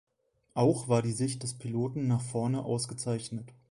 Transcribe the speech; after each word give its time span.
Auch 0.55 0.87
war 0.87 1.03
die 1.03 1.11
Sicht 1.11 1.43
des 1.43 1.53
Piloten 1.59 2.07
nach 2.07 2.21
vorne 2.21 2.65
ausgezeichnet. 2.65 3.53